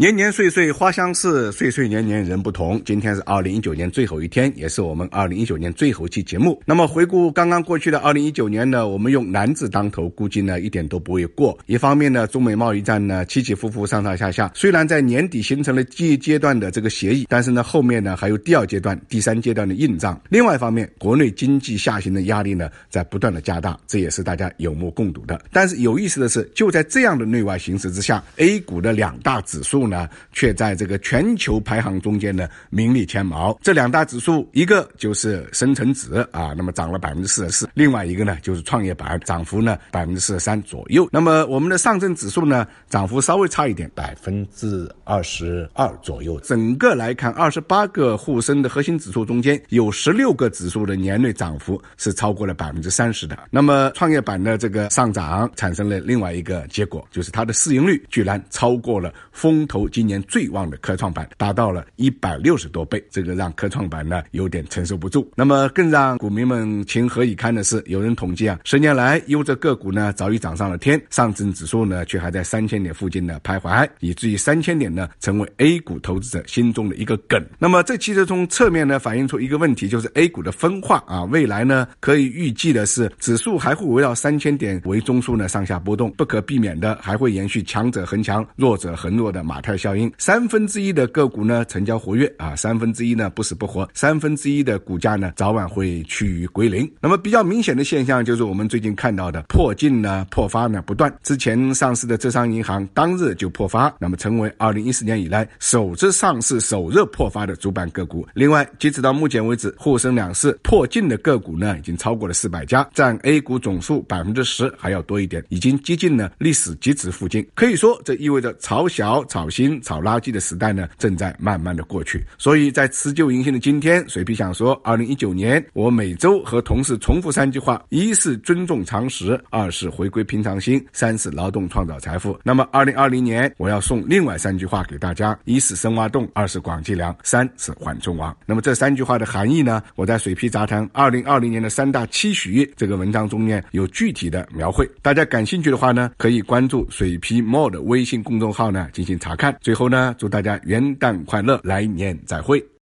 [0.00, 2.80] 年年岁岁花相似，岁岁年年人不同。
[2.86, 6.58] 今天是二零一九年最后一天，也是我们二零一九年最后一期节目。
[6.64, 11.58] 那么回顾刚刚过去的二零一九年呢，我们用难字当头，估计呢一点都不为过。
[11.66, 20.18] 一方面呢，中美贸易战呢起起伏伏，上上下下，虽然在年底形成了第一阶段的这个协议，但是呢后面呢还有第二阶段、第三阶段的硬仗。
[20.30, 25.38] 另外一方面，国内经济下行的压力呢在不断的加大，这也是大家有目共睹的。
[25.52, 29.89] 但是有意思的是，就在这样的内外形势之下，A 股的两大指数呢。
[29.90, 33.58] 呢，却在这个全球排行中间呢名列前茅。
[33.60, 41.08] 这两大指数，一个就是深成指啊，那么涨了百分之四十四；另外一个呢就是创业板，涨幅呢百分之四十三左右。
[41.10, 46.38] 那么我们的上证指数呢，涨幅稍微差一点，百分之二十二左右。
[46.40, 53.36] 整个来看，二十八个沪深的核心指数中间，有十六个指数的年内涨幅是超过了百分之三十的。
[53.50, 59.79] 那么创业板的这个上涨产生了另外一个结果，就是它的市盈率居然超过了风投。
[59.88, 65.30] 今年最旺的科创板达到了一百六十多倍，这个让科创板呢有点承受不住。
[65.34, 77.44] 那么更让股民们情何以堪的是，有人统计啊，十年来优质个股呢早已涨上了天，上证指数呢却还在三千点附近呢徘徊，以至于三千点呢成为 A 股投资者心中的一个梗。
[77.58, 96.90] 那么这其实从侧面呢反映出一个问题，就是 A 股的分化啊，未来呢可以预计的是，指数还会围绕三千点为中枢呢上下波动，不可避免的还会延续强者恒强、弱者恒弱的马太效应，三分之一的个股呢成交活跃啊，三分之一呢不死不活，三分之一的股价呢早晚会趋于归零。
[97.00, 101.12] 那么比较明显的现象就是我们最近看到的破净呢破发呢不断。
[101.22, 108.26] 之前上市的浙商银行当日就破发，那么成为二零一四年以来首次上市首日破发的主板个股。
[108.34, 117.46] 另外，截止到目前为止，沪深两市破净的个股呢已经超过了四百家，占 A 股总数百分之十还要多一点，已经接近了历史极值附近。
[117.54, 122.24] 可以说，这意味着炒小炒新炒垃圾的时代呢，正在慢慢的过去。
[122.38, 132.38] 所以在辞旧迎新的今天，水皮想说，二零一九年我每周和同事重复三句话：一是尊重常识，二是回归平常心，三是劳动创造财富。
[132.44, 138.36] 那么二零二零年我要送另外三句话给大家：一是深挖洞，二是广积粮，三是缓冲王。
[138.46, 139.82] 那么这三句话的含义呢？
[139.96, 144.88] 我在水皮杂谈二零二零年的三大期许这个文章中呢有具体的描绘。
[145.02, 149.56] 大家感兴趣的话呢，可以关注水皮 more 的微信公众号呢进行查看看。
[149.62, 152.70] 最后呢，祝大家元旦快乐，来年再会。